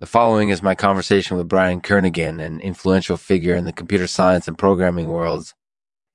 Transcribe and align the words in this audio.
The 0.00 0.06
following 0.06 0.48
is 0.48 0.62
my 0.62 0.74
conversation 0.74 1.36
with 1.36 1.46
Brian 1.46 1.82
Kernighan, 1.82 2.40
an 2.42 2.58
influential 2.60 3.18
figure 3.18 3.54
in 3.54 3.66
the 3.66 3.72
computer 3.72 4.06
science 4.06 4.48
and 4.48 4.56
programming 4.56 5.08
worlds. 5.08 5.52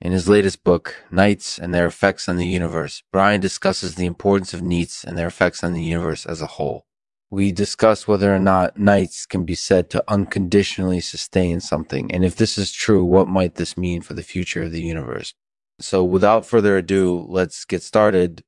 In 0.01 0.11
his 0.11 0.27
latest 0.27 0.63
book, 0.63 1.03
Nights 1.11 1.59
and 1.59 1.71
Their 1.71 1.85
Effects 1.85 2.27
on 2.27 2.37
the 2.37 2.47
Universe, 2.47 3.03
Brian 3.13 3.41
discusses 3.41 3.93
the 3.93 4.07
importance 4.07 4.55
of 4.55 4.63
nights 4.63 5.03
and 5.03 5.15
their 5.15 5.27
effects 5.27 5.63
on 5.63 5.73
the 5.73 5.83
universe 5.83 6.25
as 6.25 6.41
a 6.41 6.47
whole. 6.47 6.87
We 7.29 7.51
discuss 7.51 8.07
whether 8.07 8.33
or 8.33 8.39
not 8.39 8.79
nights 8.79 9.27
can 9.27 9.45
be 9.45 9.53
said 9.53 9.91
to 9.91 10.03
unconditionally 10.07 10.99
sustain 10.99 11.59
something, 11.59 12.11
and 12.11 12.25
if 12.25 12.35
this 12.35 12.57
is 12.57 12.71
true, 12.71 13.05
what 13.05 13.27
might 13.27 13.53
this 13.53 13.77
mean 13.77 14.01
for 14.01 14.15
the 14.15 14.23
future 14.23 14.63
of 14.63 14.71
the 14.71 14.81
universe? 14.81 15.35
So, 15.79 16.03
without 16.03 16.43
further 16.43 16.75
ado, 16.75 17.23
let's 17.29 17.65
get 17.65 17.83
started. 17.83 18.43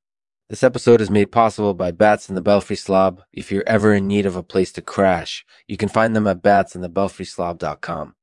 This 0.50 0.64
episode 0.64 1.02
is 1.02 1.10
made 1.10 1.30
possible 1.30 1.74
by 1.74 1.92
Bats 1.92 2.30
in 2.30 2.36
the 2.36 2.42
Belfry 2.42 2.78
Slob. 2.78 3.22
If 3.34 3.52
you're 3.52 3.68
ever 3.68 3.94
in 3.94 4.08
need 4.08 4.26
of 4.26 4.38
a 4.38 4.44
place 4.44 4.72
to 4.74 4.82
crash, 4.82 5.46
you 5.68 5.76
can 5.76 5.90
find 5.90 6.16
them 6.16 6.26
at 6.26 6.42
batsinthebelfryslob.com. 6.42 8.16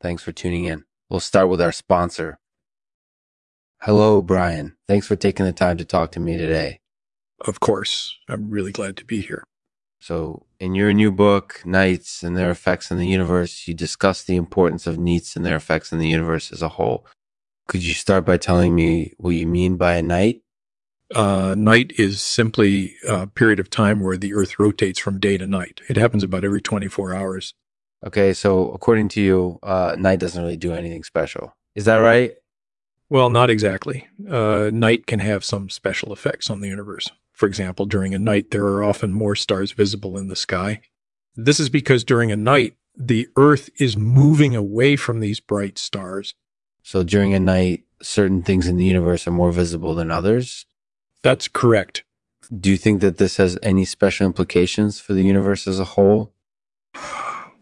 Thanks 0.00 0.24
for 0.24 0.32
tuning 0.32 0.64
in. 0.64 0.82
We'll 1.08 1.20
start 1.20 1.48
with 1.48 1.60
our 1.60 1.70
sponsor. 1.70 2.40
Hello, 3.82 4.20
Brian. 4.20 4.76
Thanks 4.88 5.06
for 5.06 5.14
taking 5.14 5.46
the 5.46 5.52
time 5.52 5.76
to 5.76 5.84
talk 5.84 6.10
to 6.12 6.20
me 6.20 6.36
today. 6.36 6.80
Of 7.46 7.60
course. 7.60 8.18
I'm 8.28 8.50
really 8.50 8.72
glad 8.72 8.96
to 8.96 9.04
be 9.04 9.20
here. 9.20 9.44
So, 10.00 10.46
in 10.58 10.74
your 10.74 10.92
new 10.92 11.12
book, 11.12 11.62
Nights 11.64 12.24
and 12.24 12.36
Their 12.36 12.50
Effects 12.50 12.90
on 12.90 12.98
the 12.98 13.06
Universe, 13.06 13.68
you 13.68 13.74
discuss 13.74 14.24
the 14.24 14.34
importance 14.34 14.88
of 14.88 14.98
nights 14.98 15.36
and 15.36 15.46
their 15.46 15.56
effects 15.56 15.92
on 15.92 16.00
the 16.00 16.08
universe 16.08 16.50
as 16.50 16.60
a 16.60 16.70
whole. 16.70 17.06
Could 17.68 17.84
you 17.84 17.94
start 17.94 18.24
by 18.24 18.36
telling 18.36 18.74
me 18.74 19.12
what 19.18 19.30
you 19.30 19.46
mean 19.46 19.76
by 19.76 19.94
a 19.94 20.02
night? 20.02 20.42
Uh, 21.14 21.54
night 21.56 21.92
is 21.96 22.20
simply 22.20 22.96
a 23.08 23.26
period 23.26 23.58
of 23.58 23.70
time 23.70 24.00
where 24.00 24.16
the 24.16 24.34
Earth 24.34 24.58
rotates 24.58 24.98
from 24.98 25.18
day 25.18 25.38
to 25.38 25.46
night. 25.46 25.80
It 25.88 25.96
happens 25.96 26.22
about 26.22 26.44
every 26.44 26.60
24 26.60 27.14
hours. 27.14 27.54
Okay, 28.06 28.32
so 28.32 28.70
according 28.70 29.08
to 29.10 29.20
you, 29.20 29.58
uh, 29.62 29.96
night 29.98 30.20
doesn't 30.20 30.40
really 30.40 30.56
do 30.56 30.72
anything 30.72 31.02
special. 31.02 31.56
Is 31.74 31.86
that 31.86 31.96
right? 31.96 32.34
Well, 33.10 33.30
not 33.30 33.48
exactly. 33.48 34.06
Uh, 34.28 34.70
night 34.72 35.06
can 35.06 35.20
have 35.20 35.44
some 35.44 35.70
special 35.70 36.12
effects 36.12 36.50
on 36.50 36.60
the 36.60 36.68
universe. 36.68 37.08
For 37.32 37.46
example, 37.46 37.86
during 37.86 38.14
a 38.14 38.18
night, 38.18 38.50
there 38.50 38.64
are 38.66 38.84
often 38.84 39.12
more 39.12 39.34
stars 39.34 39.72
visible 39.72 40.18
in 40.18 40.28
the 40.28 40.36
sky. 40.36 40.80
This 41.34 41.58
is 41.58 41.70
because 41.70 42.04
during 42.04 42.30
a 42.30 42.36
night, 42.36 42.76
the 42.96 43.28
Earth 43.36 43.70
is 43.80 43.96
moving 43.96 44.54
away 44.54 44.96
from 44.96 45.20
these 45.20 45.40
bright 45.40 45.78
stars. 45.78 46.34
So 46.82 47.02
during 47.02 47.32
a 47.32 47.40
night, 47.40 47.84
certain 48.02 48.42
things 48.42 48.66
in 48.66 48.76
the 48.76 48.84
universe 48.84 49.26
are 49.26 49.32
more 49.32 49.52
visible 49.52 49.94
than 49.94 50.10
others? 50.10 50.66
That's 51.22 51.48
correct. 51.48 52.04
Do 52.56 52.70
you 52.70 52.76
think 52.76 53.00
that 53.00 53.18
this 53.18 53.36
has 53.36 53.58
any 53.62 53.84
special 53.84 54.26
implications 54.26 55.00
for 55.00 55.12
the 55.12 55.22
universe 55.22 55.66
as 55.66 55.78
a 55.78 55.84
whole? 55.84 56.32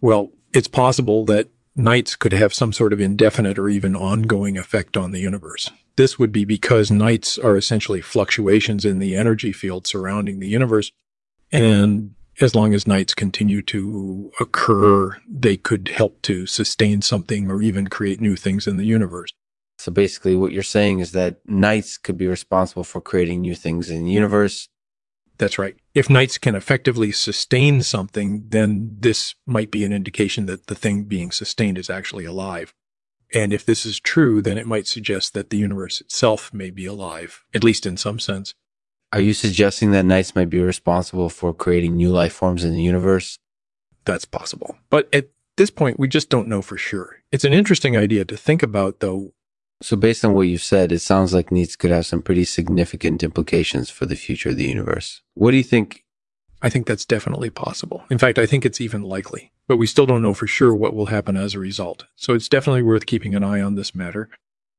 Well, 0.01 0.31
it's 0.53 0.69
possible 0.69 1.25
that 1.27 1.49
nights 1.75 2.17
could 2.17 2.33
have 2.33 2.55
some 2.55 2.73
sort 2.73 2.93
of 2.93 3.01
indefinite 3.01 3.59
or 3.59 3.69
even 3.69 3.97
ongoing 3.97 4.57
effect 4.57 4.97
on 4.97 5.11
the 5.11 5.21
universe. 5.21 5.71
This 5.97 6.19
would 6.19 6.33
be 6.33 6.45
because 6.45 6.91
nights 6.91 7.39
are 7.39 7.57
essentially 7.57 8.01
fluctuations 8.01 8.85
in 8.85 8.99
the 8.99 9.17
energy 9.17 9.53
field 9.53 9.87
surrounding 9.87 10.39
the 10.39 10.49
universe. 10.49 10.93
And 11.51 12.15
as 12.41 12.55
long 12.55 12.75
as 12.75 12.87
nights 12.87 13.15
continue 13.15 13.63
to 13.63 14.31
occur, 14.39 15.17
they 15.29 15.57
could 15.57 15.89
help 15.89 16.21
to 16.23 16.47
sustain 16.47 17.01
something 17.03 17.51
or 17.51 17.63
even 17.63 17.89
create 17.89 18.21
new 18.21 18.37
things 18.37 18.67
in 18.67 18.77
the 18.77 18.85
universe. 18.85 19.33
So 19.87 19.93
basically, 19.93 20.35
what 20.35 20.51
you're 20.51 20.65
saying 20.65 20.99
is 20.99 21.13
that 21.13 21.49
nights 21.49 21.97
could 21.97 22.19
be 22.19 22.27
responsible 22.27 22.83
for 22.83 23.01
creating 23.01 23.41
new 23.41 23.55
things 23.55 23.89
in 23.89 24.03
the 24.05 24.11
universe. 24.11 24.69
That's 25.39 25.61
right. 25.61 25.77
If 25.95 26.11
nights 26.11 26.39
can 26.39 26.57
effectively 26.57 27.13
sustain 27.13 27.83
something, 27.83 28.47
then 28.49 28.97
this 28.99 29.37
might 29.47 29.71
be 29.71 29.85
an 29.85 29.93
indication 29.93 30.47
that 30.47 30.67
the 30.67 30.75
thing 30.75 31.05
being 31.05 31.31
sustained 31.31 31.79
is 31.79 31.89
actually 31.89 32.25
alive. 32.25 32.75
And 33.33 33.53
if 33.53 33.65
this 33.65 33.87
is 33.87 34.01
true, 34.01 34.43
then 34.43 34.59
it 34.59 34.67
might 34.67 34.89
suggest 34.89 35.35
that 35.35 35.51
the 35.51 35.57
universe 35.57 36.01
itself 36.01 36.53
may 36.53 36.71
be 36.71 36.87
alive, 36.87 37.45
at 37.55 37.63
least 37.63 37.87
in 37.87 37.97
some 37.97 38.19
sense. 38.19 38.55
Are 39.13 39.21
you 39.21 39.35
suggesting 39.35 39.93
that 39.93 40.05
nights 40.05 40.35
might 40.35 40.51
be 40.51 40.61
responsible 40.61 41.29
for 41.29 41.55
creating 41.55 41.95
new 41.95 42.11
life 42.11 42.33
forms 42.33 42.65
in 42.65 42.73
the 42.73 42.83
universe? 42.83 43.39
That's 44.05 44.25
possible. 44.25 44.79
But 44.91 45.09
at 45.15 45.29
this 45.57 45.71
point, 45.71 46.01
we 46.01 46.09
just 46.09 46.29
don't 46.29 46.49
know 46.49 46.61
for 46.61 46.77
sure. 46.77 47.23
It's 47.31 47.45
an 47.45 47.53
interesting 47.53 47.97
idea 47.97 48.25
to 48.25 48.37
think 48.37 48.65
about, 48.65 48.99
though, 48.99 49.33
So, 49.83 49.97
based 49.97 50.25
on 50.25 50.33
what 50.33 50.49
you've 50.49 50.63
said, 50.63 50.91
it 50.91 51.01
sounds 51.01 51.35
like 51.35 51.53
nights 51.53 51.77
could 51.77 51.91
have 51.91 52.07
some 52.07 52.23
pretty 52.23 52.45
significant 52.45 53.23
implications 53.23 53.91
for 53.91 54.07
the 54.07 54.17
future 54.17 54.51
of 54.51 54.57
the 54.57 54.69
universe. 54.69 55.23
What 55.35 55.51
do 55.51 55.59
you 55.59 55.63
think? 55.63 56.05
I 56.63 56.71
think 56.71 56.87
that's 56.87 57.05
definitely 57.05 57.51
possible. 57.51 58.05
In 58.11 58.17
fact, 58.17 58.39
I 58.39 58.47
think 58.47 58.65
it's 58.65 58.81
even 58.81 59.03
likely, 59.03 59.53
but 59.69 59.77
we 59.77 59.87
still 59.87 60.07
don't 60.07 60.23
know 60.23 60.33
for 60.33 60.47
sure 60.47 60.75
what 60.75 60.95
will 60.95 61.07
happen 61.07 61.37
as 61.37 61.55
a 61.55 61.59
result. 61.59 62.07
So 62.17 62.33
it's 62.33 62.49
definitely 62.49 62.83
worth 62.83 63.05
keeping 63.05 63.35
an 63.35 63.45
eye 63.45 63.61
on 63.61 63.75
this 63.75 63.95
matter. 63.95 64.31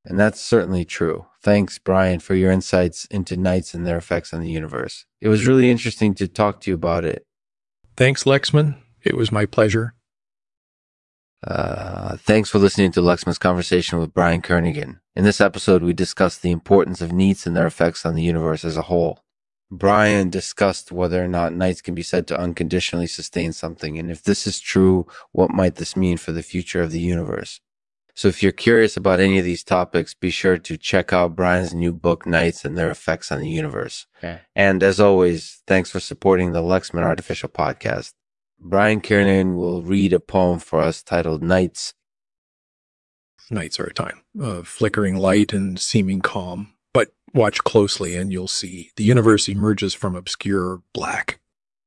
And 0.03 0.19
that's 0.19 0.41
certainly 0.41 0.85
true. 0.85 1.27
Thanks, 1.43 1.77
Brian, 1.77 2.19
for 2.19 2.33
your 2.33 2.51
insights 2.51 3.05
into 3.05 3.37
nights 3.37 3.73
and 3.73 3.85
their 3.85 3.97
effects 3.97 4.33
on 4.33 4.41
the 4.41 4.49
universe. 4.49 5.05
It 5.21 5.27
was 5.27 5.45
really 5.45 5.69
interesting 5.69 6.15
to 6.15 6.27
talk 6.27 6.61
to 6.61 6.71
you 6.71 6.75
about 6.75 7.05
it. 7.05 7.25
Thanks, 7.95 8.23
Lexman. 8.23 8.77
It 9.03 9.15
was 9.15 9.31
my 9.31 9.45
pleasure. 9.45 9.93
Uh, 11.45 12.17
thanks 12.17 12.49
for 12.49 12.59
listening 12.59 12.91
to 12.91 13.01
Lexman's 13.01 13.37
conversation 13.37 13.99
with 13.99 14.13
Brian 14.13 14.41
Kernighan. 14.41 14.99
In 15.15 15.23
this 15.23 15.41
episode, 15.41 15.83
we 15.83 15.93
discussed 15.93 16.41
the 16.41 16.51
importance 16.51 17.01
of 17.01 17.11
nights 17.11 17.45
and 17.45 17.55
their 17.55 17.67
effects 17.67 18.05
on 18.05 18.15
the 18.15 18.23
universe 18.23 18.65
as 18.65 18.77
a 18.77 18.83
whole. 18.83 19.19
Brian 19.69 20.29
discussed 20.29 20.91
whether 20.91 21.23
or 21.23 21.27
not 21.27 21.53
nights 21.53 21.81
can 21.81 21.93
be 21.93 22.01
said 22.01 22.25
to 22.27 22.39
unconditionally 22.39 23.07
sustain 23.07 23.51
something, 23.51 23.99
and 23.99 24.09
if 24.09 24.23
this 24.23 24.47
is 24.47 24.59
true, 24.59 25.05
what 25.31 25.51
might 25.51 25.75
this 25.75 25.95
mean 25.95 26.17
for 26.17 26.31
the 26.31 26.43
future 26.43 26.81
of 26.81 26.91
the 26.91 27.01
universe? 27.01 27.59
So 28.15 28.27
if 28.27 28.41
you're 28.41 28.51
curious 28.51 28.97
about 28.97 29.19
any 29.19 29.37
of 29.37 29.45
these 29.45 29.63
topics, 29.63 30.15
be 30.15 30.31
sure 30.31 30.57
to 30.57 30.75
check 30.77 31.13
out 31.13 31.35
Brian's 31.35 31.73
new 31.73 31.93
book, 31.93 32.25
Nights 32.25 32.65
and 32.65 32.75
Their 32.75 32.89
Effects 32.89 33.31
on 33.31 33.41
the 33.41 33.49
Universe. 33.49 34.07
Okay. 34.17 34.39
And 34.55 34.81
as 34.81 34.99
always, 34.99 35.61
thanks 35.67 35.91
for 35.91 35.99
supporting 35.99 36.51
the 36.51 36.63
Lexman 36.63 37.03
Artificial 37.03 37.49
Podcast. 37.49 38.13
Brian 38.59 39.01
Kernighan 39.01 39.55
will 39.55 39.81
read 39.81 40.13
a 40.13 40.19
poem 40.19 40.59
for 40.59 40.79
us 40.81 41.03
titled 41.03 41.41
Nights. 41.41 41.93
Nights 43.49 43.79
are 43.79 43.85
a 43.85 43.93
time 43.93 44.23
of 44.39 44.67
flickering 44.67 45.15
light 45.15 45.53
and 45.53 45.79
seeming 45.79 46.21
calm. 46.21 46.73
But 46.93 47.13
watch 47.33 47.63
closely 47.63 48.15
and 48.15 48.31
you'll 48.31 48.47
see 48.47 48.91
the 48.95 49.03
universe 49.03 49.47
emerges 49.47 49.93
from 49.93 50.15
obscure 50.15 50.81
black. 50.93 51.39